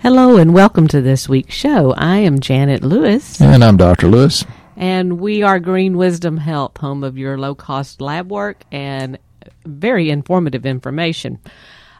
[0.00, 1.92] Hello and welcome to this week's show.
[1.96, 3.40] I am Janet Lewis.
[3.40, 4.06] And I'm Dr.
[4.06, 4.44] Lewis.
[4.76, 9.18] And we are Green Wisdom Health, home of your low cost lab work and
[9.66, 11.40] very informative information.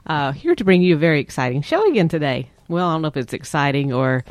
[0.07, 2.51] Uh, here to bring you a very exciting show again today.
[2.69, 4.25] Well, I don't know if it's exciting or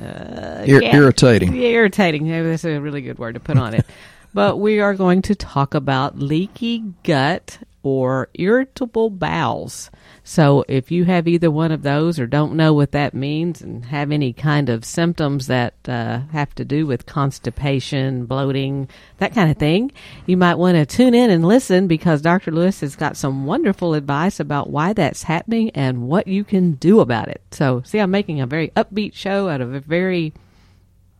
[0.00, 1.54] uh, Ir- irritating.
[1.54, 2.26] Irritating.
[2.26, 3.84] Maybe that's a really good word to put on it.
[4.34, 9.90] but we are going to talk about leaky gut or irritable bowels.
[10.24, 13.86] So if you have either one of those or don't know what that means and
[13.86, 19.50] have any kind of symptoms that uh, have to do with constipation, bloating, that kind
[19.50, 19.90] of thing,
[20.26, 22.52] you might want to tune in and listen because Dr.
[22.52, 27.00] Lewis has got some wonderful advice about why that's happening and what you can do
[27.00, 27.42] about it.
[27.50, 30.32] So see, I'm making a very upbeat show out of a very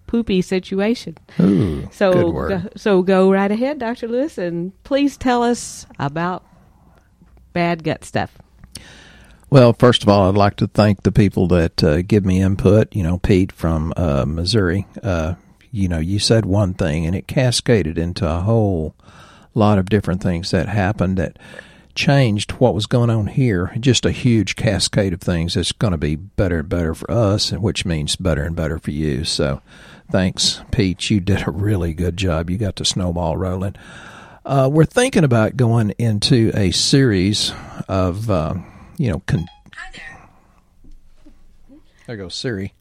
[0.07, 1.16] poopy situation.
[1.41, 4.09] Ooh, so, go, so go right ahead, Dr.
[4.09, 6.45] Lewis, and please tell us about
[7.52, 8.38] bad gut stuff.
[9.51, 12.95] Well, first of all, I'd like to thank the people that uh, give me input.
[12.97, 14.87] You know, Pete from uh, Missouri.
[15.02, 15.35] Uh,
[15.71, 18.95] you know, you said one thing, and it cascaded into a whole
[19.54, 21.38] lot of different things that happened that
[21.95, 23.74] changed what was going on here.
[23.79, 27.52] Just a huge cascade of things that's going to be better and better for us,
[27.52, 29.24] which means better and better for you.
[29.24, 29.60] So,
[30.10, 31.10] thanks, Pete.
[31.10, 32.49] You did a really good job.
[32.49, 33.77] You got the snowball rolling.
[34.45, 37.52] Uh, we're thinking about going into a series
[37.88, 38.54] of uh,
[38.96, 39.49] you know, con-
[39.93, 40.29] there.
[42.07, 42.74] There goes Siri.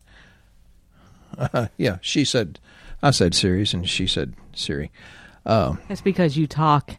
[1.38, 2.60] Uh, yeah, she said,
[3.02, 4.92] I said Siri's, and she said Siri.
[5.46, 6.98] Um, That's because you talk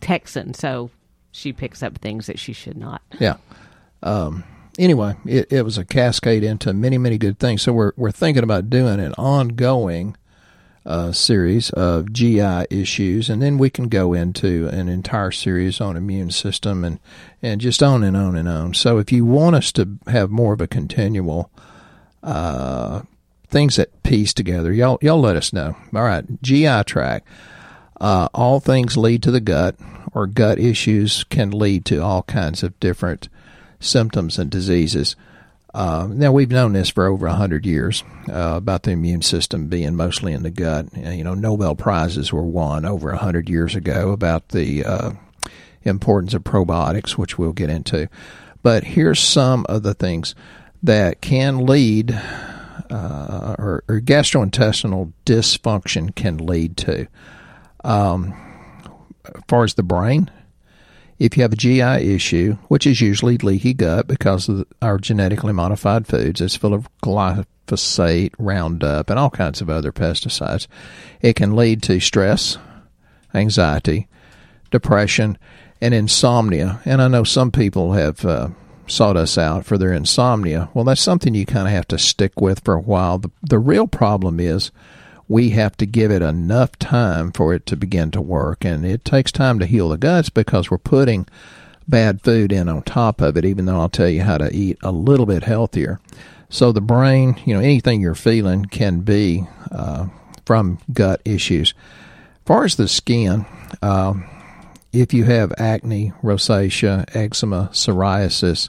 [0.00, 0.90] Texan, so
[1.30, 3.02] she picks up things that she should not.
[3.18, 3.36] Yeah.
[4.02, 4.44] Um,
[4.78, 7.62] anyway, it, it was a cascade into many, many good things.
[7.62, 10.16] So we're we're thinking about doing an ongoing
[10.86, 15.96] uh, series of GI issues, and then we can go into an entire series on
[15.96, 16.98] immune system and
[17.42, 18.74] and just on and on and on.
[18.74, 21.50] So if you want us to have more of a continual
[22.22, 23.02] uh,
[23.48, 25.76] things that piece together, y'all y'all let us know.
[25.94, 27.26] All right, GI tract.
[28.00, 29.76] Uh, all things lead to the gut,
[30.12, 33.28] or gut issues can lead to all kinds of different
[33.78, 35.16] symptoms and diseases.
[35.72, 39.94] Uh, now we've known this for over hundred years uh, about the immune system being
[39.94, 40.86] mostly in the gut.
[40.96, 45.12] You know, Nobel prizes were won over hundred years ago about the uh,
[45.82, 48.08] importance of probiotics, which we'll get into.
[48.62, 50.34] But here's some of the things
[50.82, 52.10] that can lead,
[52.90, 57.06] uh, or, or, gastrointestinal dysfunction can lead to.
[57.84, 58.34] Um,
[59.24, 60.30] as far as the brain,
[61.20, 65.52] if you have a GI issue, which is usually leaky gut because of our genetically
[65.52, 70.66] modified foods, it's full of glyphosate, Roundup, and all kinds of other pesticides.
[71.20, 72.56] It can lead to stress,
[73.34, 74.08] anxiety,
[74.70, 75.36] depression,
[75.82, 76.80] and insomnia.
[76.86, 78.48] And I know some people have uh,
[78.86, 80.70] sought us out for their insomnia.
[80.72, 83.18] Well, that's something you kind of have to stick with for a while.
[83.18, 84.72] The, the real problem is
[85.30, 88.64] we have to give it enough time for it to begin to work.
[88.64, 91.28] And it takes time to heal the guts because we're putting
[91.86, 94.78] bad food in on top of it, even though I'll tell you how to eat
[94.82, 96.00] a little bit healthier.
[96.48, 100.08] So the brain, you know, anything you're feeling can be uh,
[100.46, 101.74] from gut issues.
[101.74, 103.46] As far as the skin,
[103.80, 104.14] uh,
[104.92, 108.68] if you have acne, rosacea, eczema, psoriasis,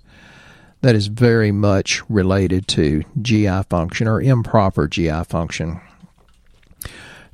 [0.82, 5.82] that is very much related to GI function or improper GI function.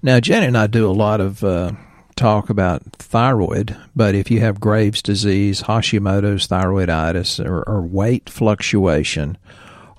[0.08, 1.74] Now, Janet and I do a lot of uh,
[2.16, 9.38] talk about thyroid, but if you have Graves' disease, Hashimoto's thyroiditis, or, or weight fluctuation,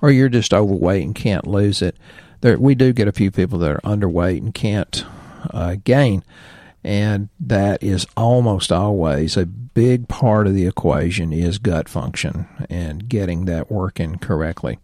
[0.01, 1.95] or you're just overweight and can't lose it,
[2.41, 5.05] there, we do get a few people that are underweight and can't
[5.51, 6.23] uh, gain.
[6.83, 13.07] And that is almost always a big part of the equation is gut function and
[13.07, 14.79] getting that working correctly.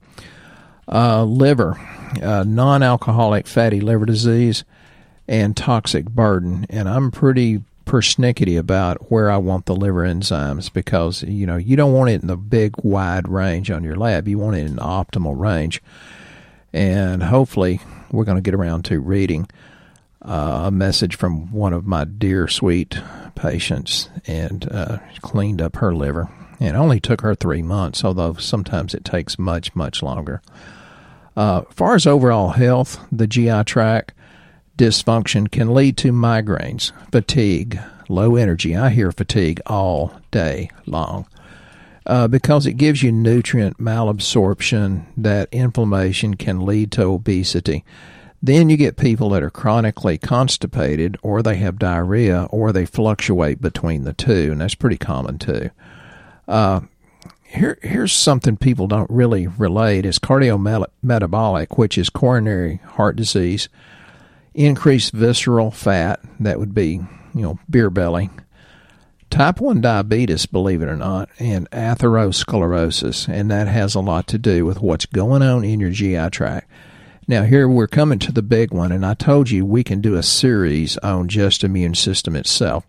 [0.87, 1.79] Uh, liver,
[2.21, 4.63] uh, non alcoholic fatty liver disease
[5.27, 6.65] and toxic burden.
[6.69, 11.75] And I'm pretty persnickety about where I want the liver enzymes because you know you
[11.75, 14.27] don't want it in the big wide range on your lab.
[14.27, 15.81] You want it in the optimal range.
[16.73, 17.79] And hopefully,
[18.11, 19.47] we're going to get around to reading
[20.21, 22.99] uh, a message from one of my dear sweet
[23.35, 26.29] patients and uh, cleaned up her liver.
[26.59, 30.41] And it only took her three months, although sometimes it takes much, much longer.
[31.37, 34.13] Uh, far as overall health, the GI tract,
[34.77, 37.79] dysfunction can lead to migraines, fatigue,
[38.09, 38.75] low energy.
[38.75, 41.27] I hear fatigue all day long.
[42.05, 47.83] Uh, because it gives you nutrient malabsorption, that inflammation can lead to obesity.
[48.43, 53.59] Then you get people that are chronically constipated, or they have diarrhea, or they fluctuate
[53.59, 55.71] between the two, and that's pretty common too.
[56.47, 56.81] Uh,
[57.43, 63.67] here, here's something people don't really relate is cardiometabolic, which is coronary heart disease,
[64.55, 67.01] increased visceral fat, that would be,
[67.33, 68.29] you know, beer belly,
[69.29, 74.37] type 1 diabetes, believe it or not, and atherosclerosis, and that has a lot to
[74.37, 76.69] do with what's going on in your GI tract.
[77.27, 80.15] Now, here we're coming to the big one, and I told you we can do
[80.15, 82.85] a series on just immune system itself.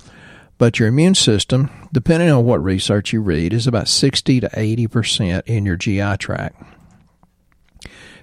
[0.59, 5.43] But your immune system, depending on what research you read, is about 60 to 80%
[5.47, 6.63] in your GI tract.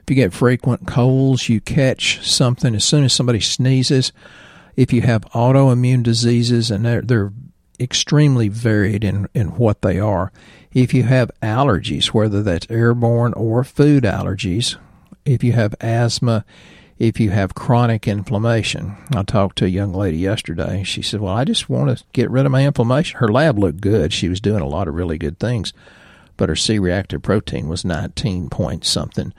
[0.04, 4.12] If you get frequent colds, you catch something as soon as somebody sneezes.
[4.76, 7.32] If you have autoimmune diseases, and they're, they're
[7.80, 10.32] extremely varied in, in what they are.
[10.74, 14.76] If you have allergies, whether that's airborne or food allergies,
[15.26, 16.44] if you have asthma,
[17.00, 18.98] if you have chronic inflammation.
[19.16, 20.84] I talked to a young lady yesterday.
[20.84, 23.20] She said, Well, I just want to get rid of my inflammation.
[23.20, 24.12] Her lab looked good.
[24.12, 25.74] She was doing a lot of really good things,
[26.38, 29.34] but her C reactive protein was 19 point something.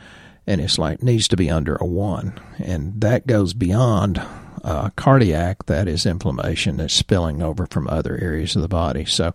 [0.47, 2.39] And it's like, needs to be under a one.
[2.59, 4.23] And that goes beyond
[4.63, 9.05] uh, cardiac, that is inflammation that's spilling over from other areas of the body.
[9.05, 9.35] So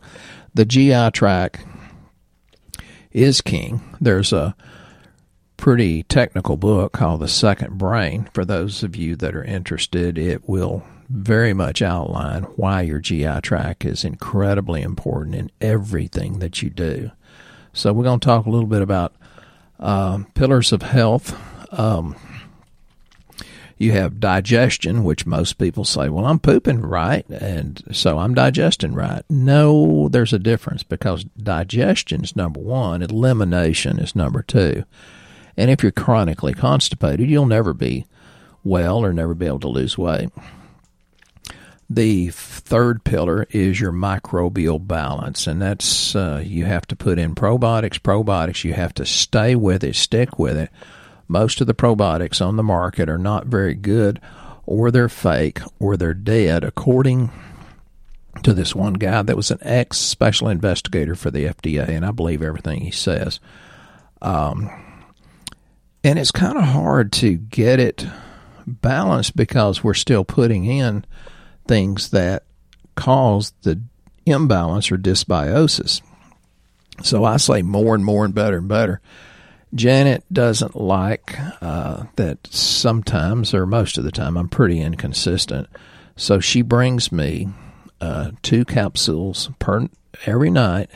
[0.53, 1.63] the GI tract
[3.11, 3.81] is king.
[4.01, 4.55] There's a
[5.57, 8.29] pretty technical book called The Second Brain.
[8.33, 13.41] For those of you that are interested, it will very much outline why your GI
[13.41, 17.11] tract is incredibly important in everything that you do.
[17.73, 19.13] So, we're going to talk a little bit about
[19.79, 21.37] uh, pillars of health.
[21.71, 22.15] Um,
[23.77, 28.93] you have digestion, which most people say, well, I'm pooping right, and so I'm digesting
[28.93, 29.23] right.
[29.29, 34.83] No, there's a difference because digestion is number one, elimination is number two.
[35.55, 38.05] And if you're chronically constipated, you'll never be
[38.65, 40.29] well or never be able to lose weight.
[41.89, 47.33] The third pillar is your microbial balance, and that's uh, you have to put in
[47.33, 47.99] probiotics.
[47.99, 50.69] Probiotics, you have to stay with it, stick with it.
[51.27, 54.21] Most of the probiotics on the market are not very good,
[54.67, 57.31] or they're fake, or they're dead, according
[58.43, 62.11] to this one guy that was an ex special investigator for the FDA, and I
[62.11, 63.39] believe everything he says.
[64.21, 64.69] Um,
[66.03, 68.05] and it's kind of hard to get it
[68.67, 71.03] balanced because we're still putting in
[71.69, 72.43] things that
[72.95, 73.79] cause the
[74.25, 76.01] imbalance or dysbiosis.
[77.03, 78.99] So I say more and more and better and better.
[79.75, 85.69] Janet doesn't like uh, that sometimes, or most of the time, I'm pretty inconsistent.
[86.15, 87.49] So she brings me
[88.01, 89.87] uh, two capsules per
[90.25, 90.89] every night,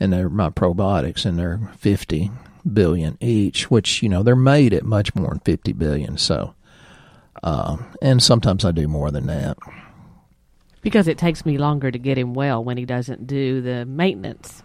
[0.00, 2.32] and they're my probiotics, and they're 50
[2.70, 6.18] billion each, which you know they're made at much more than fifty billion.
[6.18, 6.54] So,
[7.42, 9.58] uh, and sometimes I do more than that
[10.84, 14.62] because it takes me longer to get him well when he doesn't do the maintenance.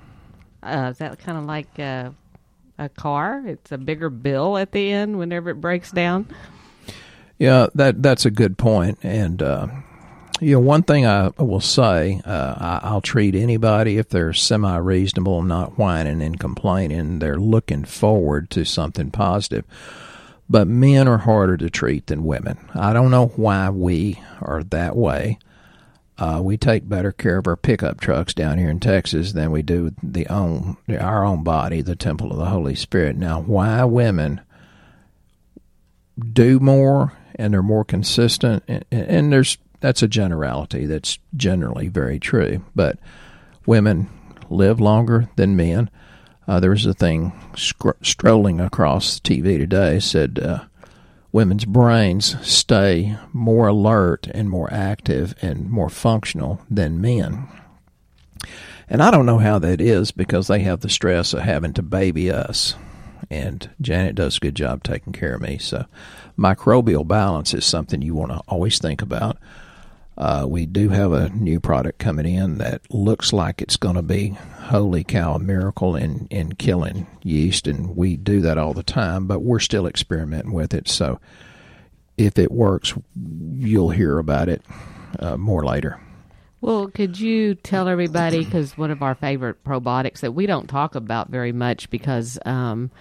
[0.61, 2.13] Uh, is that kind of like a
[2.95, 3.41] car?
[3.45, 6.27] It's a bigger bill at the end whenever it breaks down.
[7.37, 8.99] Yeah, that that's a good point.
[8.99, 9.67] point, and uh,
[10.41, 14.75] you know, one thing I will say, uh, I, will treat anybody if they're semi
[14.77, 17.19] reasonable, not whining and complaining.
[17.19, 19.63] They're looking forward to something positive.
[20.49, 22.57] But men are harder to treat than women.
[22.73, 25.37] I don't know why we are that way.
[26.17, 29.61] Uh, we take better care of our pickup trucks down here in Texas than we
[29.61, 33.15] do the own our own body, the temple of the Holy Spirit.
[33.15, 34.41] Now, why women
[36.33, 42.19] do more and they're more consistent, and, and there's that's a generality that's generally very
[42.19, 42.65] true.
[42.75, 42.99] But
[43.65, 44.09] women
[44.49, 45.89] live longer than men.
[46.49, 50.63] Uh, there was a thing strolling across TV today said uh,
[51.31, 57.47] women's brains stay more alert and more active and more functional than men.
[58.89, 61.83] And I don't know how that is because they have the stress of having to
[61.83, 62.73] baby us.
[63.29, 65.59] And Janet does a good job taking care of me.
[65.59, 65.85] So,
[66.35, 69.37] microbial balance is something you want to always think about.
[70.19, 74.01] Uh, we do have a new product coming in that looks like it's going to
[74.01, 74.29] be
[74.63, 79.27] holy cow a miracle in, in killing yeast, and we do that all the time,
[79.27, 80.89] but we're still experimenting with it.
[80.89, 81.21] So
[82.17, 82.93] if it works,
[83.55, 84.61] you'll hear about it
[85.19, 86.01] uh, more later.
[86.59, 90.95] Well, could you tell everybody, because one of our favorite probiotics that we don't talk
[90.95, 92.91] about very much because um,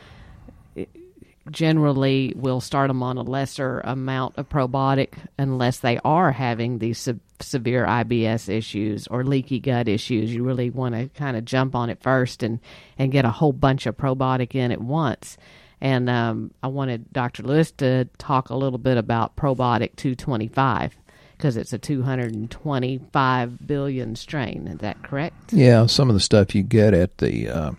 [1.51, 6.99] generally will start them on a lesser amount of probiotic unless they are having these
[6.99, 10.33] se- severe IBS issues or leaky gut issues.
[10.33, 12.61] You really want to kind of jump on it first and,
[12.99, 15.37] and get a whole bunch of probiotic in at once.
[15.81, 17.45] And um, I wanted Dr.
[17.45, 20.97] Lewis to talk a little bit about probiotic 225
[21.37, 24.67] because it's a 225 billion strain.
[24.67, 25.53] Is that correct?
[25.53, 27.71] Yeah, some of the stuff you get at the uh,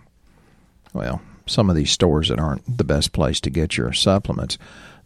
[0.94, 4.56] well, some of these stores that aren't the best place to get your supplements,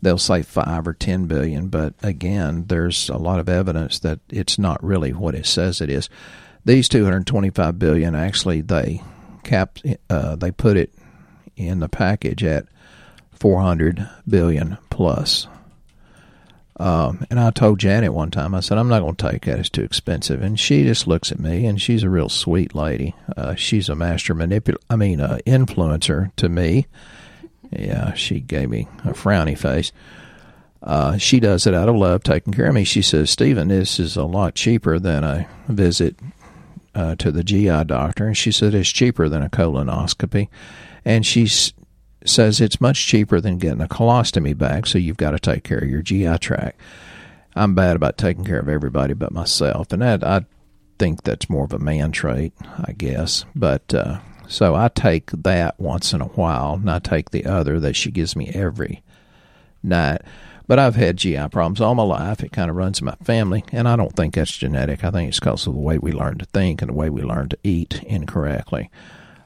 [0.03, 4.59] they'll say five or ten billion, but again, there's a lot of evidence that it's
[4.59, 6.09] not really what it says it is.
[6.67, 9.03] These 225 billion actually they
[9.43, 10.93] cap uh, they put it
[11.57, 12.67] in the package at
[13.33, 15.47] 400 billion plus.
[16.77, 19.61] Um, and I told Janet one time, I said, I'm not going to take that.
[19.61, 20.43] It's too expensive.
[20.43, 23.15] And she just looks at me, and she's a real sweet lady.
[23.37, 26.87] Uh, she's a master manipulator, I mean, uh, influencer to me.
[27.71, 29.93] Yeah, she gave me a frowny face.
[30.83, 32.85] Uh, she does it out of love, taking care of me.
[32.85, 36.17] She says, Stephen, this is a lot cheaper than a visit
[36.95, 38.27] uh, to the GI doctor.
[38.27, 40.49] And she said, it's cheaper than a colonoscopy.
[41.05, 41.73] And she's
[42.25, 45.79] says it's much cheaper than getting a colostomy bag, so you've got to take care
[45.79, 46.81] of your GI tract.
[47.57, 50.45] I'm bad about taking care of everybody but myself, and that I
[50.99, 53.45] think that's more of a man trait, I guess.
[53.55, 57.79] But uh, so I take that once in a while, and I take the other
[57.81, 59.03] that she gives me every
[59.83, 60.23] night.
[60.67, 62.43] But I've had GI problems all my life.
[62.43, 65.05] It kind of runs in my family, and I don't think that's genetic.
[65.05, 67.23] I think it's because of the way we learn to think and the way we
[67.23, 68.91] learn to eat incorrectly.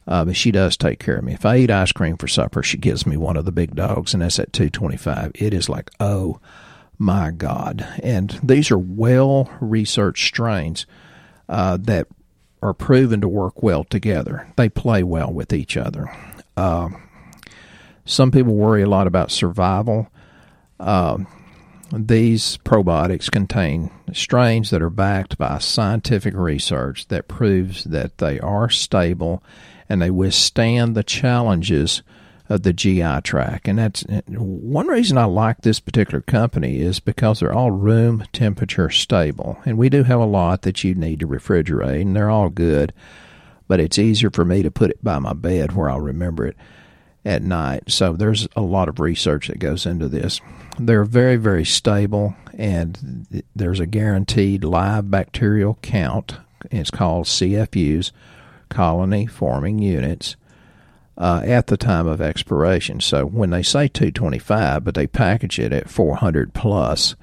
[0.09, 1.35] Uh, but she does take care of me.
[1.35, 4.15] If I eat ice cream for supper, she gives me one of the big dogs,
[4.15, 5.33] and that's at two twenty five.
[5.35, 6.41] It is like, oh
[6.99, 7.87] my God!
[8.03, 10.87] And these are well researched strains
[11.47, 12.07] uh, that
[12.63, 14.49] are proven to work well together.
[14.57, 16.11] They play well with each other.
[16.57, 16.89] Uh,
[18.07, 20.09] some people worry a lot about survival.
[20.81, 21.19] Uh,
[21.93, 28.69] these probiotics contain strains that are backed by scientific research that proves that they are
[28.69, 29.43] stable
[29.89, 32.03] and they withstand the challenges
[32.49, 33.69] of the GI tract.
[33.69, 38.91] And that's one reason I like this particular company is because they're all room temperature
[38.91, 39.59] stable.
[39.65, 42.93] And we do have a lot that you need to refrigerate, and they're all good.
[43.67, 46.57] But it's easier for me to put it by my bed where I'll remember it
[47.25, 47.85] at night.
[47.89, 50.41] So there's a lot of research that goes into this.
[50.79, 56.37] They're very, very stable, and there's a guaranteed live bacterial count.
[56.71, 58.13] It's called CFUs
[58.69, 60.37] colony forming units
[61.17, 63.01] uh, at the time of expiration.
[63.01, 67.17] So when they say 225, but they package it at 400 plus,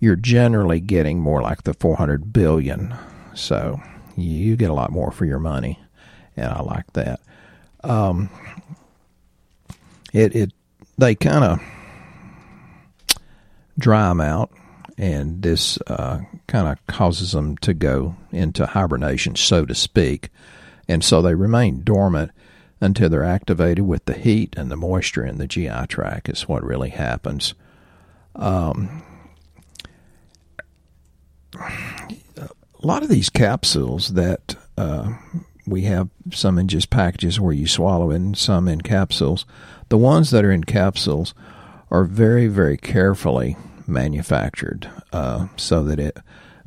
[0.00, 2.94] you're generally getting more like the 400 billion.
[3.34, 3.80] So
[4.16, 5.78] you get a lot more for your money,
[6.36, 7.20] and I like that.
[7.82, 8.30] Um,
[10.14, 10.52] it it
[10.96, 11.60] they kind of
[13.78, 14.50] dry them out,
[14.96, 20.30] and this uh, kind of causes them to go into hibernation, so to speak
[20.88, 22.30] and so they remain dormant
[22.80, 26.62] until they're activated with the heat and the moisture in the GI tract is what
[26.62, 27.54] really happens.
[28.36, 29.02] Um,
[31.56, 32.48] a
[32.82, 35.14] lot of these capsules that uh,
[35.66, 39.46] we have some in just packages where you swallow it and some in capsules.
[39.94, 41.34] The ones that are in capsules
[41.88, 46.18] are very, very carefully manufactured uh, so that it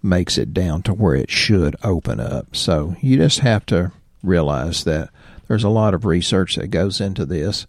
[0.02, 2.56] makes it down to where it should open up.
[2.56, 3.92] So you just have to
[4.24, 5.10] realize that
[5.50, 7.68] there's a lot of research that goes into this,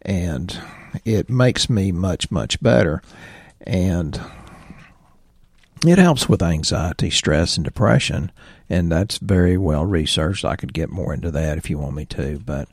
[0.00, 0.58] and
[1.04, 3.02] it makes me much, much better.
[3.60, 4.18] And
[5.86, 8.32] it helps with anxiety, stress, and depression,
[8.70, 10.46] and that's very well researched.
[10.46, 12.66] I could get more into that if you want me to, but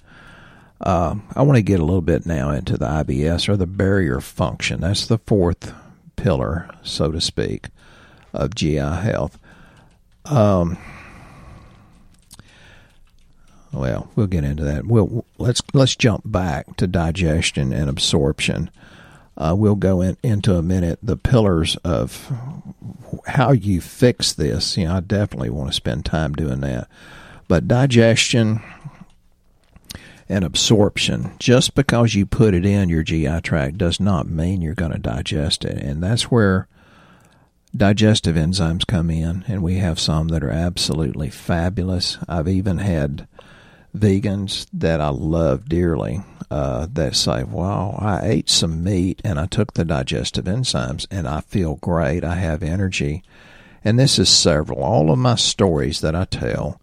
[0.83, 4.19] uh, I want to get a little bit now into the IBS or the barrier
[4.19, 4.81] function.
[4.81, 5.73] That's the fourth
[6.17, 7.67] pillar, so to speak,
[8.33, 9.39] of GI health.
[10.25, 10.77] Um,
[13.71, 14.85] well, we'll get into that.
[14.85, 18.69] We'll let's let's jump back to digestion and absorption.
[19.35, 22.31] Uh, we'll go in, into a minute the pillars of
[23.25, 24.77] how you fix this.
[24.77, 26.87] You know, I definitely want to spend time doing that.
[27.47, 28.61] But digestion
[30.29, 34.73] and absorption, just because you put it in your GI tract does not mean you're
[34.73, 35.77] going to digest it.
[35.77, 36.67] And that's where
[37.75, 42.17] digestive enzymes come in, and we have some that are absolutely fabulous.
[42.27, 43.27] I've even had
[43.95, 49.45] vegans that I love dearly uh, that say, "Wow, I ate some meat and I
[49.45, 52.23] took the digestive enzymes and I feel great.
[52.23, 53.23] I have energy."
[53.83, 54.79] And this is several.
[54.79, 56.79] All of my stories that I tell,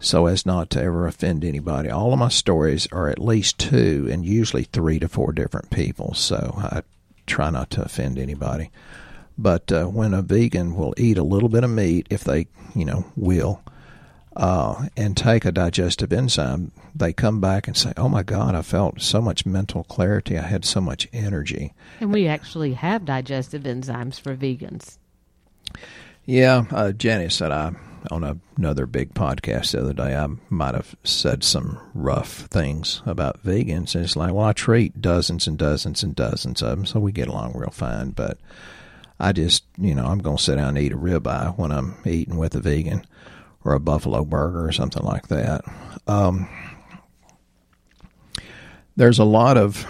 [0.00, 4.08] so as not to ever offend anybody, all of my stories are at least two
[4.10, 6.14] and usually three to four different people.
[6.14, 6.82] So I
[7.26, 8.70] try not to offend anybody.
[9.36, 12.84] But uh, when a vegan will eat a little bit of meat, if they, you
[12.84, 13.62] know, will,
[14.36, 18.62] uh, and take a digestive enzyme, they come back and say, "Oh my God, I
[18.62, 20.36] felt so much mental clarity.
[20.36, 24.98] I had so much energy." And we actually have digestive enzymes for vegans.
[26.24, 27.74] Yeah, uh, Jenny said I
[28.10, 33.02] on a, another big podcast the other day, I might have said some rough things
[33.06, 33.94] about vegans.
[33.94, 37.12] And it's like, well, I treat dozens and dozens and dozens of them, so we
[37.12, 38.10] get along real fine.
[38.10, 38.38] But
[39.20, 41.96] I just, you know, I'm going to sit down and eat a ribeye when I'm
[42.04, 43.06] eating with a vegan
[43.64, 45.64] or a buffalo burger or something like that.
[46.06, 46.48] Um,
[48.96, 49.86] there's a lot of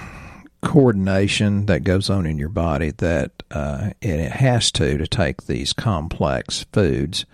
[0.62, 5.72] coordination that goes on in your body that uh, it has to to take these
[5.72, 7.24] complex foods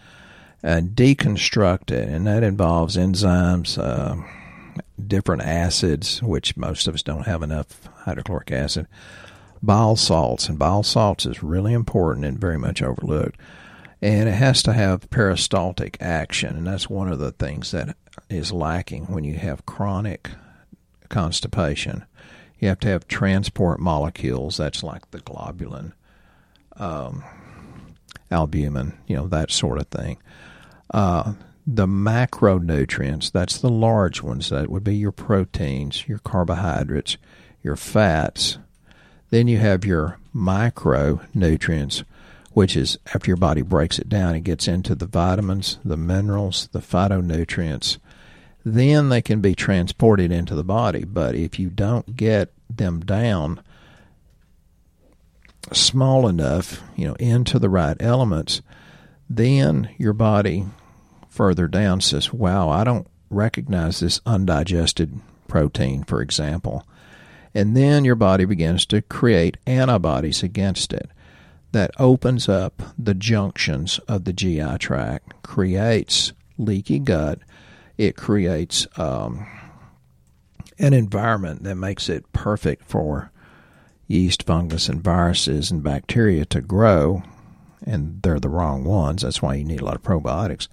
[0.65, 4.17] and deconstruct it, and that involves enzymes, uh,
[5.07, 8.87] different acids, which most of us don't have enough hydrochloric acid,
[9.63, 13.39] bile salts, and bile salts is really important and very much overlooked.
[14.01, 17.97] And it has to have peristaltic action, and that's one of the things that
[18.29, 20.31] is lacking when you have chronic
[21.09, 22.05] constipation
[22.65, 24.57] you have to have transport molecules.
[24.57, 25.93] That's like the globulin,
[26.77, 27.23] um,
[28.31, 30.17] albumin, you know, that sort of thing.
[30.95, 31.33] Uh,
[31.67, 34.51] the macronutrients, that's the large ones.
[34.51, 37.17] That would be your proteins, your carbohydrates,
[37.65, 38.59] your fats.
[39.31, 42.05] Then you have your micronutrients,
[42.53, 46.69] which is after your body breaks it down, it gets into the vitamins, the minerals,
[46.71, 47.99] the phytonutrients,
[48.65, 51.05] then they can be transported into the body.
[51.05, 53.61] But if you don't get them down
[55.73, 58.63] small enough, you know, into the right elements,
[59.29, 60.67] then your body
[61.35, 66.87] further down says, wow, I don't recognize this undigested protein, for example.
[67.53, 71.11] And then your body begins to create antibodies against it.
[71.73, 77.41] That opens up the junctions of the GI tract, creates leaky gut,
[77.99, 79.47] it creates um,
[80.79, 83.33] an environment that makes it perfect for
[84.07, 87.23] yeast, fungus, and viruses and bacteria to grow,
[87.85, 89.23] and they're the wrong ones.
[89.23, 90.69] That's why you need a lot of probiotics.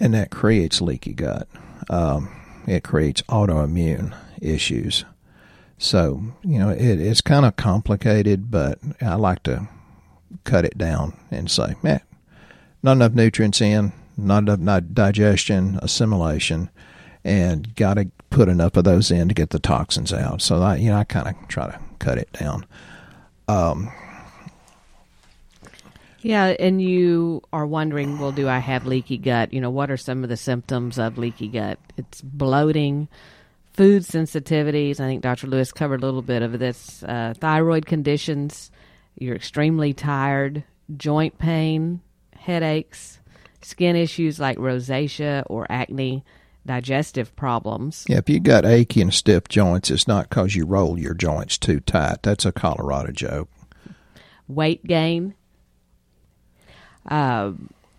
[0.00, 1.48] And that creates leaky gut.
[1.88, 2.28] Um,
[2.66, 5.04] it creates autoimmune issues.
[5.78, 9.68] So, you know, it, it's kind of complicated, but I like to
[10.44, 12.00] cut it down and say, man,
[12.82, 16.70] not enough nutrients in, not enough not digestion, assimilation,
[17.24, 20.42] and got to put enough of those in to get the toxins out.
[20.42, 22.66] So I, you know, I kind of try to cut it down.
[23.48, 23.92] Um,
[26.24, 29.52] yeah, and you are wondering, well, do I have leaky gut?
[29.52, 31.78] You know, what are some of the symptoms of leaky gut?
[31.98, 33.08] It's bloating,
[33.74, 35.00] food sensitivities.
[35.00, 35.48] I think Dr.
[35.48, 37.02] Lewis covered a little bit of this.
[37.02, 38.70] Uh, thyroid conditions.
[39.18, 40.64] You're extremely tired,
[40.96, 42.00] joint pain,
[42.34, 43.20] headaches,
[43.60, 46.24] skin issues like rosacea or acne,
[46.64, 48.06] digestive problems.
[48.08, 51.58] Yeah, if you got achy and stiff joints, it's not because you roll your joints
[51.58, 52.22] too tight.
[52.22, 53.50] That's a Colorado joke.
[54.48, 55.34] Weight gain.
[57.08, 57.52] Uh,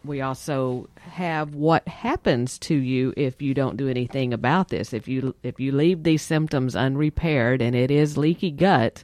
[0.03, 4.93] we also have what happens to you if you don't do anything about this.
[4.93, 9.03] If you if you leave these symptoms unrepaired and it is leaky gut,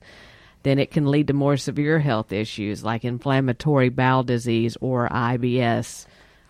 [0.64, 6.06] then it can lead to more severe health issues like inflammatory bowel disease or IBS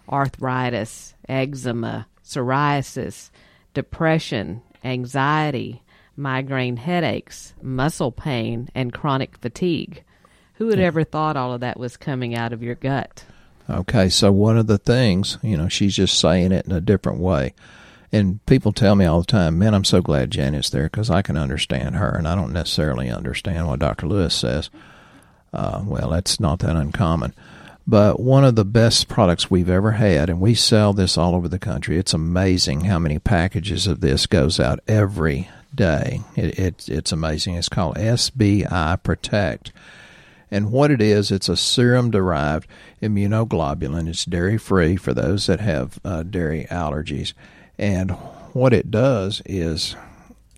[0.09, 3.29] arthritis, eczema, psoriasis,
[3.73, 5.81] depression, anxiety,
[6.17, 10.03] migraine headaches, muscle pain, and chronic fatigue.
[10.55, 13.23] Who would ever thought all of that was coming out of your gut?
[13.71, 17.19] Okay, so one of the things, you know, she's just saying it in a different
[17.19, 17.53] way.
[18.11, 21.21] And people tell me all the time, man, I'm so glad Janet's there because I
[21.21, 24.07] can understand her, and I don't necessarily understand what Dr.
[24.07, 24.69] Lewis says.
[25.53, 27.33] Uh, well, that's not that uncommon
[27.87, 31.47] but one of the best products we've ever had, and we sell this all over
[31.47, 31.97] the country.
[31.97, 36.21] It's amazing how many packages of this goes out every day.
[36.35, 37.55] It, it, it's amazing.
[37.55, 39.71] It's called SBI Protect.
[40.49, 42.67] And what it is, it's a serum derived
[43.01, 44.07] immunoglobulin.
[44.07, 47.33] It's dairy free for those that have uh, dairy allergies.
[47.77, 48.11] And
[48.53, 49.95] what it does is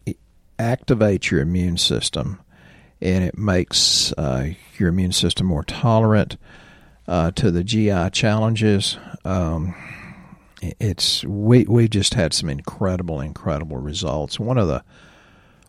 [0.05, 0.17] it
[0.59, 2.39] activates your immune system
[3.01, 6.37] and it makes uh, your immune system more tolerant
[7.07, 8.97] uh, to the GI challenges.
[9.25, 9.75] Um,
[10.79, 14.39] it's we we just had some incredible, incredible results.
[14.39, 14.83] One of the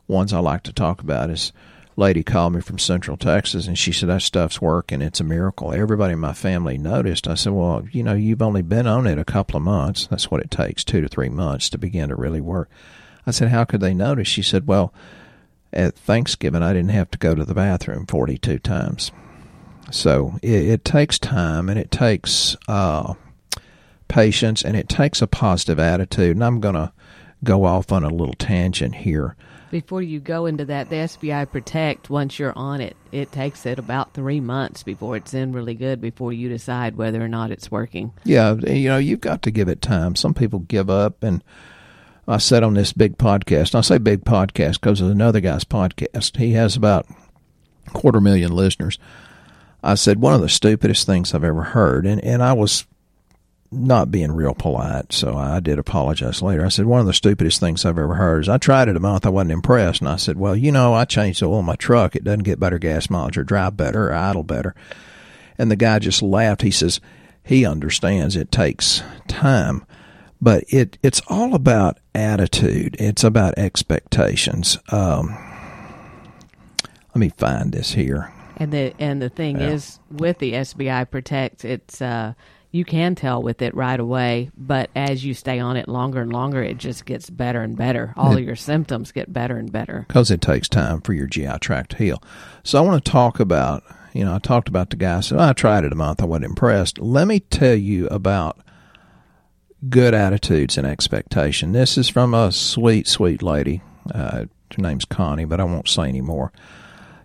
[0.07, 1.53] ones I like to talk about is
[1.97, 5.03] lady called me from Central Texas and she said that stuff's working.
[5.03, 5.73] It's a miracle.
[5.73, 7.29] Everybody in my family noticed.
[7.29, 10.07] I said, well, you know, you've only been on it a couple of months.
[10.07, 12.69] That's what it takes, two to three months to begin to really work.
[13.27, 14.29] I said, how could they notice?
[14.29, 14.93] She said, well,
[15.73, 19.13] at Thanksgiving I didn't have to go to the bathroom 42 times.
[19.91, 23.15] So it, it takes time and it takes uh,
[24.09, 26.37] patience and it takes a positive attitude.
[26.37, 26.93] And I'm going to
[27.43, 29.37] go off on a little tangent here.
[29.75, 33.77] Before you go into that, the SBI Protect, once you're on it, it takes it
[33.77, 37.73] about three months before it's in really good before you decide whether or not it's
[37.73, 38.13] working.
[38.23, 40.15] Yeah, you know, you've got to give it time.
[40.15, 41.43] Some people give up, and
[42.29, 46.37] I said on this big podcast, I say big podcast because of another guy's podcast.
[46.37, 47.09] He has about
[47.93, 49.01] quarter million listeners.
[49.83, 52.87] I said one of the stupidest things I've ever heard, and, and I was
[53.75, 56.65] not being real polite, so I did apologize later.
[56.65, 59.01] I said, one of the stupidest things I've ever heard is I tried it a
[59.01, 61.67] month, I wasn't impressed, and I said, well, you know, I changed the oil in
[61.67, 62.15] my truck.
[62.17, 64.75] It doesn't get better gas mileage or drive better or idle better.
[65.59, 66.63] And the guy just laughed.
[66.63, 67.01] He says,
[67.43, 69.85] he understands it takes time,
[70.41, 72.97] but it it's all about attitude.
[72.99, 74.79] It's about expectations.
[74.91, 75.29] Um,
[77.15, 78.33] let me find this here.
[78.57, 79.69] And the and the thing Yeah.
[79.71, 82.35] is with the SBI Protect, it's uh,
[82.75, 86.33] you can tell with it right away, but as you stay on it longer and
[86.33, 88.13] longer, it just gets better and better.
[88.17, 90.05] All of your symptoms get better and better.
[90.09, 92.21] because it takes time for your GI tract to heal.
[92.65, 95.21] So I want to talk about, you know, I talked about the guy.
[95.21, 96.21] So I tried it a month.
[96.21, 96.99] I wasn't impressed.
[96.99, 98.59] Let me tell you about
[99.89, 101.71] good attitudes and expectation.
[101.71, 103.83] This is from a sweet, sweet lady.
[104.13, 106.51] Uh, her name's Connie, but I won't say any more.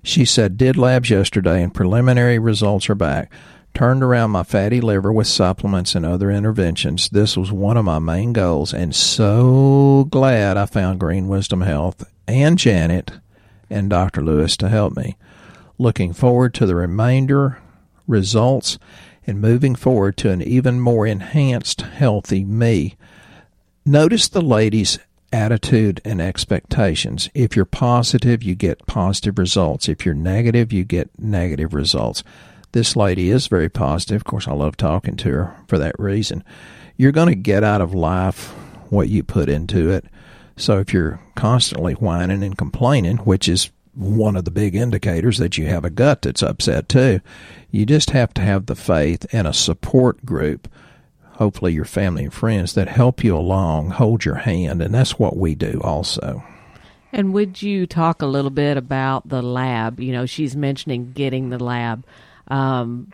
[0.03, 3.31] She said, did labs yesterday and preliminary results are back.
[3.73, 7.09] Turned around my fatty liver with supplements and other interventions.
[7.09, 12.03] This was one of my main goals, and so glad I found Green Wisdom Health
[12.27, 13.11] and Janet
[13.69, 14.21] and Dr.
[14.21, 15.15] Lewis to help me.
[15.77, 17.59] Looking forward to the remainder
[18.05, 18.77] results
[19.25, 22.97] and moving forward to an even more enhanced, healthy me.
[23.85, 24.99] Notice the lady's
[25.31, 27.29] attitude and expectations.
[27.33, 29.87] If you're positive, you get positive results.
[29.87, 32.23] If you're negative, you get negative results.
[32.71, 34.17] This lady is very positive.
[34.17, 36.43] Of course, I love talking to her for that reason.
[36.97, 38.49] You're going to get out of life
[38.89, 40.05] what you put into it.
[40.57, 45.57] So if you're constantly whining and complaining, which is one of the big indicators that
[45.57, 47.21] you have a gut that's upset too,
[47.71, 50.67] you just have to have the faith and a support group
[51.39, 55.37] hopefully your family and friends that help you along, hold your hand, and that's what
[55.37, 56.43] we do also.
[57.13, 60.01] And would you talk a little bit about the lab?
[60.01, 62.05] You know, she's mentioning getting the lab.
[62.49, 63.11] Um,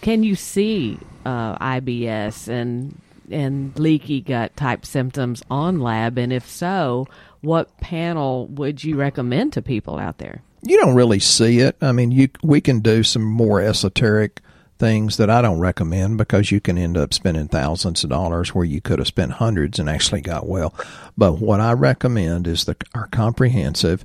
[0.00, 6.18] can you see uh, IBS and and leaky gut type symptoms on lab?
[6.18, 7.06] And if so,
[7.40, 10.42] what panel would you recommend to people out there?
[10.62, 11.76] You don't really see it.
[11.80, 14.40] I mean, you we can do some more esoteric
[14.78, 18.64] things that I don't recommend because you can end up spending thousands of dollars where
[18.64, 20.74] you could have spent hundreds and actually got well.
[21.16, 24.04] But what I recommend is the our comprehensive.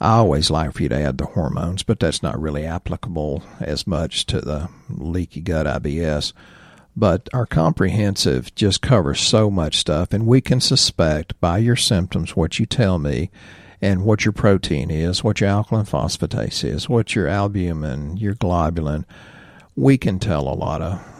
[0.00, 3.86] I always like for you to add the hormones, but that's not really applicable as
[3.86, 6.32] much to the leaky gut IBS.
[6.96, 12.36] But our comprehensive just covers so much stuff, and we can suspect by your symptoms
[12.36, 13.30] what you tell me
[13.80, 19.04] and what your protein is, what your alkaline phosphatase is, what your albumin, your globulin.
[19.76, 21.13] We can tell a lot of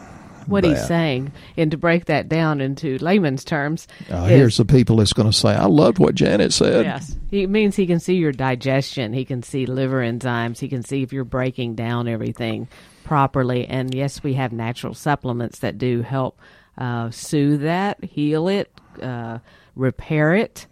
[0.46, 4.64] What he's saying, and to break that down into layman's terms, Uh, is- here's the
[4.64, 6.84] people that's going to say, I loved what Janet said.
[6.84, 7.16] Yes.
[7.30, 9.12] He means he can see your digestion.
[9.12, 10.58] He can see liver enzymes.
[10.58, 12.68] He can see if you're breaking down everything
[13.04, 13.66] properly.
[13.66, 16.38] And yes, we have natural supplements that do help
[16.78, 19.38] uh, soothe that, heal it, uh,
[19.76, 20.66] repair it.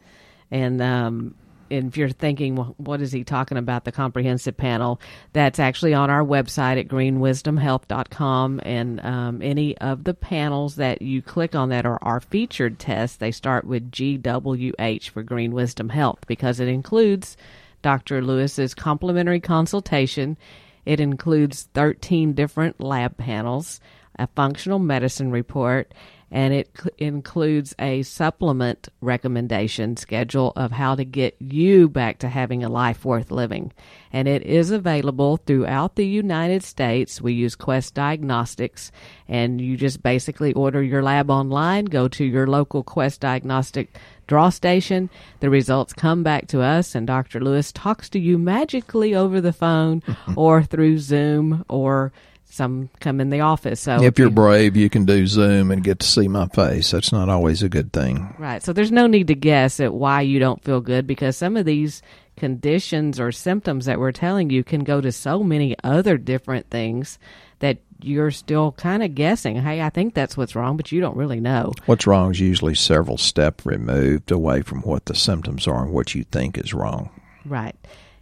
[0.51, 1.35] And, um,
[1.73, 3.85] and if you're thinking, "Well, what is he talking about?
[3.85, 5.01] The comprehensive panel
[5.33, 8.61] that's actually on our website at greenwisdomhealth.com.
[8.65, 13.17] And um, any of the panels that you click on that are our featured tests,
[13.17, 17.37] they start with GWH for Green Wisdom Health because it includes
[17.83, 18.23] Dr.
[18.23, 20.37] Lewis's complimentary consultation.
[20.85, 23.81] It includes 13 different lab panels,
[24.19, 25.93] a functional medicine report,
[26.33, 32.29] and it cl- includes a supplement recommendation schedule of how to get you back to
[32.29, 33.71] having a life worth living.
[34.11, 37.21] And it is available throughout the United States.
[37.21, 38.91] We use Quest Diagnostics,
[39.29, 44.49] and you just basically order your lab online, go to your local Quest Diagnostic draw
[44.49, 45.11] station.
[45.41, 47.41] The results come back to us, and Dr.
[47.41, 50.03] Lewis talks to you magically over the phone
[50.37, 52.11] or through Zoom or
[52.53, 53.81] some come in the office.
[53.81, 56.91] So If you're brave, you can do Zoom and get to see my face.
[56.91, 58.35] That's not always a good thing.
[58.39, 58.63] Right.
[58.63, 61.65] So there's no need to guess at why you don't feel good because some of
[61.65, 62.03] these
[62.37, 67.19] conditions or symptoms that we're telling you can go to so many other different things
[67.61, 71.17] that you're still kind of guessing, hey, I think that's what's wrong, but you don't
[71.17, 71.73] really know.
[71.87, 76.15] What's wrong is usually several steps removed away from what the symptoms are and what
[76.15, 77.09] you think is wrong.
[77.47, 77.77] Right.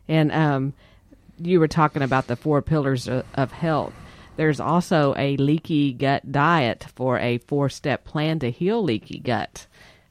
[0.06, 0.74] And um,
[1.38, 3.94] you were talking about the four pillars of, of health.
[4.40, 9.66] There's also a leaky gut diet for a four step plan to heal leaky gut.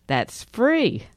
[0.06, 1.08] That's free.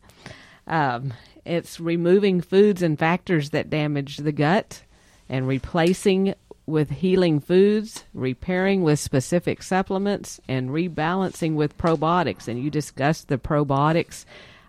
[0.66, 1.12] Um,
[1.44, 4.80] It's removing foods and factors that damage the gut
[5.28, 12.48] and replacing with healing foods, repairing with specific supplements, and rebalancing with probiotics.
[12.48, 14.24] And you discussed the probiotics.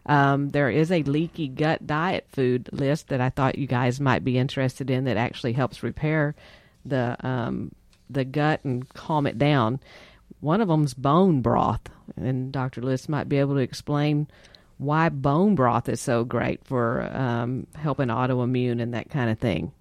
[0.06, 4.26] Um, there is a leaky gut diet food list that I thought you guys might
[4.26, 6.36] be interested in that actually helps repair
[6.84, 7.72] the um,
[8.14, 9.80] the gut and calm it down.
[10.40, 11.82] One of them's bone broth,
[12.18, 12.82] and Dr.
[12.82, 14.28] Lewis might be able to explain
[14.78, 19.72] why bone broth is so great for um, helping autoimmune and that kind of thing.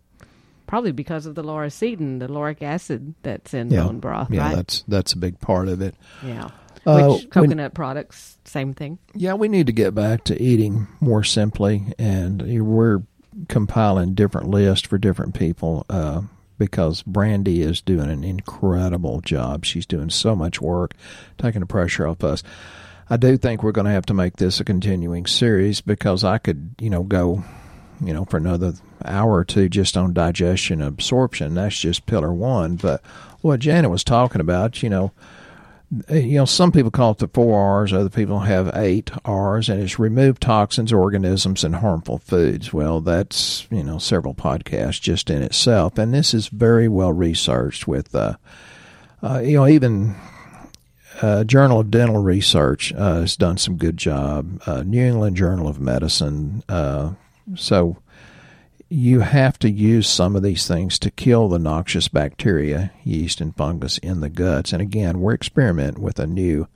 [0.67, 3.85] Probably because of the lauricidin, the lauric acid that's in Yeah.
[3.85, 4.57] bone broth, yeah, right?
[4.57, 5.95] that's that's a big part of it.
[6.25, 6.51] yeah.
[6.87, 8.99] Uh, Which coconut products, same thing.
[9.15, 13.03] Yeah, we need to get back to eating more simply, and we're
[13.49, 16.23] compiling different lists for different people uh,
[16.59, 19.65] because Brandy is doing an incredible job.
[19.65, 20.95] She's doing so much work,
[21.39, 22.43] taking the pressure off us.
[23.11, 26.39] I do think we're going to have to make this a continuing series because I
[26.39, 27.45] could, you know, go,
[28.03, 31.55] you know, for another hour or two just on digestion absorption.
[31.55, 32.77] That's just pillar one.
[32.77, 33.03] But
[33.41, 35.13] what Janet was talking about, you know,
[36.09, 39.83] you know, some people call it the four R's, other people have eight R's, and
[39.83, 42.73] it's remove toxins, organisms, and harmful foods.
[42.73, 45.99] Well, that's, you know, several podcasts just in itself.
[45.99, 48.37] And this is very well researched with, uh,
[49.23, 50.17] uh, you know, even
[51.21, 54.63] uh, Journal of Dental Research uh, has done some good job.
[54.65, 56.63] Uh, New England Journal of Medicine.
[56.71, 57.13] Uh,
[57.55, 57.99] so
[58.93, 63.57] you have to use some of these things to kill the noxious bacteria, yeast, and
[63.57, 64.71] fungus in the guts.
[64.71, 66.69] And again, we're experimenting with a new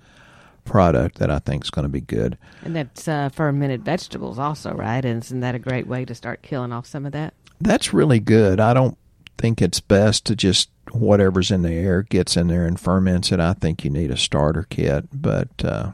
[0.65, 2.39] product that I think is going to be good.
[2.65, 5.05] And that's uh, fermented vegetables, also, right?
[5.05, 7.35] And isn't that a great way to start killing off some of that?
[7.61, 8.61] That's really good.
[8.61, 8.97] I don't
[9.37, 13.41] think it's best to just whatever's in the air gets in there and ferments it.
[13.41, 15.93] I think you need a starter kit, but uh,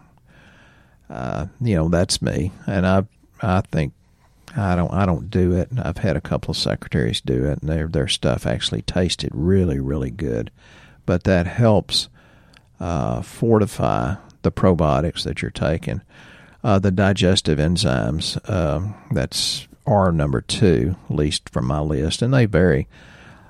[1.11, 3.07] uh, you know that's me, and I
[3.41, 3.93] I think
[4.57, 5.69] I don't I don't do it.
[5.79, 9.81] I've had a couple of secretaries do it, and their their stuff actually tasted really
[9.81, 10.51] really good,
[11.07, 12.09] but that helps
[12.81, 16.03] uh, fortify the probiotics that you're taking.
[16.65, 22.47] Uh, the digestive enzymes um, that's R number two, least from my list, and they
[22.47, 22.87] vary.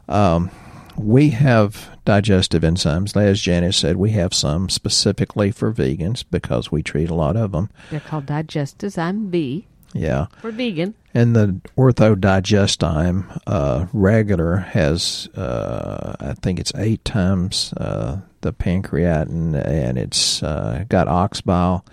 [0.09, 0.51] Um,
[0.97, 3.17] we have digestive enzymes.
[3.17, 7.53] As Janet said, we have some specifically for vegans because we treat a lot of
[7.53, 7.71] them.
[7.91, 10.27] They're called Digestozyme B Yeah.
[10.41, 10.95] for vegan.
[11.15, 18.53] And the Ortho Digestzyme uh, regular has, uh, I think it's eight times uh, the
[18.53, 21.85] pancreatin, and it's uh, got ox bile.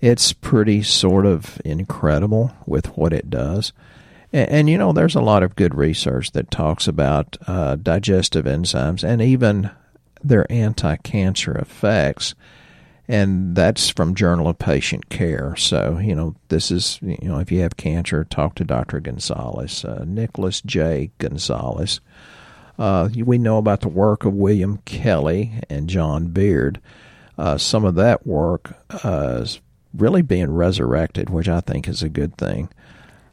[0.00, 3.72] It's pretty sort of incredible with what it does.
[4.32, 8.46] And, and you know, there's a lot of good research that talks about uh, digestive
[8.46, 9.70] enzymes and even
[10.22, 12.34] their anti cancer effects
[13.10, 15.56] and that's from Journal of Patient Care.
[15.56, 19.00] So you know, this is you know, if you have cancer, talk to Dr.
[19.00, 21.10] Gonzalez, uh, Nicholas J.
[21.18, 22.00] Gonzalez.
[22.78, 26.80] Uh, we know about the work of William Kelley and John Beard.
[27.36, 29.60] Uh, some of that work uh, is
[29.92, 32.68] really being resurrected, which I think is a good thing.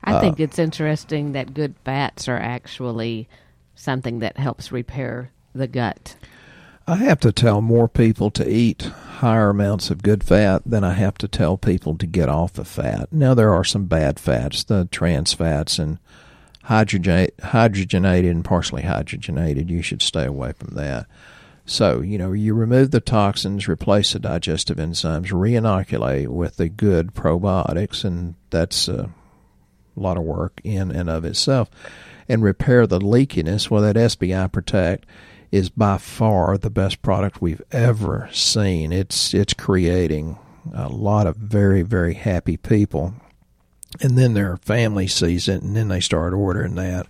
[0.03, 3.27] I think it's interesting that good fats are actually
[3.75, 6.15] something that helps repair the gut.
[6.89, 10.93] I have to tell more people to eat higher amounts of good fat than I
[10.93, 13.11] have to tell people to get off of fat.
[13.11, 15.99] Now there are some bad fats, the trans fats and
[16.63, 19.69] hydrogen, hydrogenated and partially hydrogenated.
[19.69, 21.07] You should stay away from that.
[21.65, 27.13] So, you know, you remove the toxins, replace the digestive enzymes, reinoculate with the good
[27.13, 29.09] probiotics, and that's a
[29.97, 31.69] lot of work in and of itself.
[32.29, 33.69] And repair the leakiness.
[33.69, 35.05] Well, that SBI Protect
[35.51, 38.91] is by far the best product we've ever seen.
[38.91, 40.37] It's it's creating
[40.73, 43.13] a lot of very very happy people,
[44.01, 47.07] and then their family sees it, and then they start ordering that.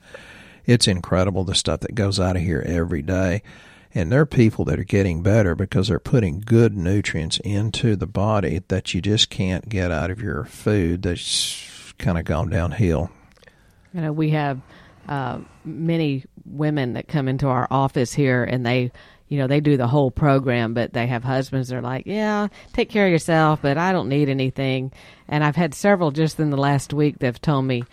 [0.66, 3.42] It's incredible the stuff that goes out of here every day.
[3.96, 8.06] And there are people that are getting better because they're putting good nutrients into the
[8.06, 13.10] body that you just can't get out of your food that's kind of gone downhill.
[13.94, 14.62] You know, we have
[15.08, 18.92] uh, many women that come into our office here, and they,
[19.28, 22.48] you know, they do the whole program, but they have husbands that are like, "Yeah,
[22.74, 24.92] take care of yourself, but I don't need anything."
[25.28, 27.84] And I've had several just in the last week that have told me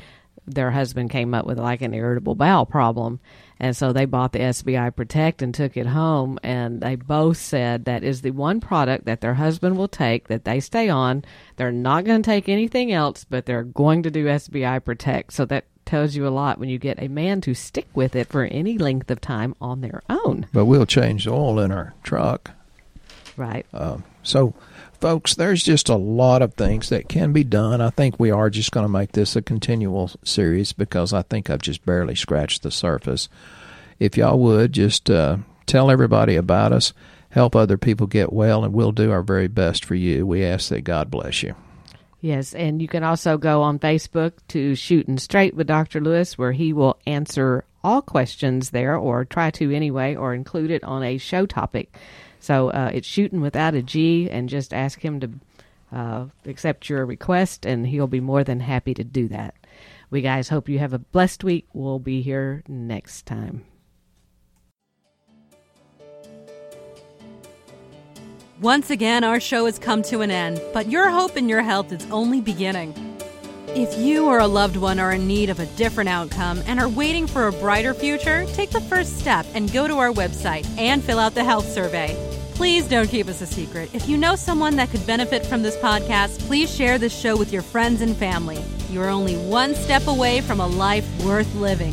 [0.47, 3.21] their husband came up with like an irritable bowel problem,
[3.61, 7.85] and so they bought the SBI Protect and took it home, and they both said
[7.85, 11.25] that is the one product that their husband will take that they stay on.
[11.57, 15.33] They're not going to take anything else, but they're going to do SBI Protect.
[15.33, 15.65] So that
[15.95, 18.77] tells you a lot when you get a man to stick with it for any
[18.77, 20.45] length of time on their own.
[20.53, 22.51] But we'll change the oil in our truck.
[23.37, 23.65] Right.
[23.73, 24.55] Uh, so,
[25.01, 27.81] folks, there's just a lot of things that can be done.
[27.81, 31.49] I think we are just going to make this a continual series because I think
[31.49, 33.29] I've just barely scratched the surface.
[34.01, 36.93] If y'all would just uh, tell everybody about us,
[37.31, 40.27] help other people get well, and we'll do our very best for you.
[40.27, 41.55] We ask that God bless you.
[42.25, 46.01] Yes, and you can also go on Facebook to Shooting Straight with Dr.
[46.01, 50.83] Lewis, where he will answer all questions there, or try to anyway, or include it
[50.85, 51.95] on a show topic.
[52.41, 55.31] So uh, it's Shooting without a G, and just ask him to
[55.93, 59.55] uh, accept your request, and he'll be more than happy to do that.
[60.09, 61.67] We guys hope you have a blessed week.
[61.75, 63.67] We'll be here next time.
[68.65, 71.93] Once again, our show has come to an end, but your hope in your health
[71.93, 72.95] is only beginning.
[73.69, 76.89] If you or a loved one are in need of a different outcome and are
[76.89, 81.05] waiting for a brighter future, take the first step and go to our website and
[81.05, 82.17] fill out the health survey.
[82.55, 83.91] Please don't keep us a secret.
[83.93, 87.53] If you know someone that could benefit from this podcast, please share this show with
[87.53, 88.65] your friends and family.
[88.89, 91.93] You are only one step away from a life worth living.